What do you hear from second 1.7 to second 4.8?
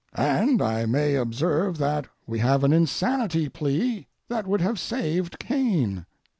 that we have an insanity plea that would have